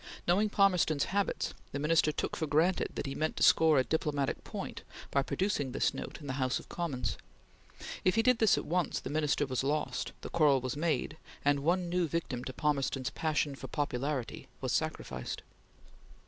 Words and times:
Knowing 0.27 0.49
Palmerston's 0.49 1.03
habits, 1.13 1.53
the 1.73 1.77
Minister 1.77 2.11
took 2.11 2.35
for 2.35 2.47
granted 2.47 2.89
that 2.95 3.05
he 3.05 3.13
meant 3.13 3.37
to 3.37 3.43
score 3.43 3.77
a 3.77 3.83
diplomatic 3.83 4.43
point 4.43 4.81
by 5.11 5.21
producing 5.21 5.73
this 5.73 5.93
note 5.93 6.19
in 6.19 6.25
the 6.25 6.33
House 6.41 6.57
of 6.57 6.67
Commons. 6.69 7.19
If 8.03 8.15
he 8.15 8.23
did 8.23 8.39
this 8.39 8.57
at 8.57 8.65
once, 8.65 8.99
the 8.99 9.11
Minister 9.11 9.45
was 9.45 9.63
lost; 9.63 10.11
the 10.21 10.29
quarrel 10.29 10.59
was 10.59 10.75
made; 10.75 11.17
and 11.45 11.59
one 11.59 11.87
new 11.87 12.07
victim 12.07 12.43
to 12.45 12.51
Palmerston's 12.51 13.11
passion 13.11 13.53
for 13.53 13.67
popularity 13.67 14.47
was 14.59 14.71
sacrificed. 14.73 15.43